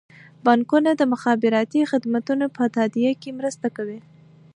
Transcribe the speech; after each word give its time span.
بانکونه 0.45 0.89
د 0.95 1.01
مخابراتي 1.13 1.81
خدمتونو 1.91 2.45
په 2.55 2.63
تادیه 2.75 3.11
کې 3.21 3.37
مرسته 3.39 3.67
کوي. 3.75 3.99